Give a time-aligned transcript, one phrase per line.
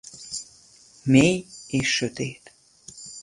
[1.03, 2.53] Mély és sötét.